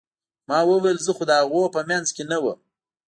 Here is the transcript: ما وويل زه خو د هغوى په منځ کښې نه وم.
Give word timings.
ما 0.47 0.59
وويل 0.69 0.97
زه 1.05 1.11
خو 1.17 1.23
د 1.27 1.31
هغوى 1.41 1.65
په 1.75 1.81
منځ 1.89 2.07
کښې 2.15 2.23
نه 2.31 2.37
وم. 2.43 2.59